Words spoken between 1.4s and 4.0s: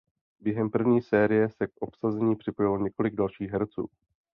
se k obsazení připojilo několik dalších herců.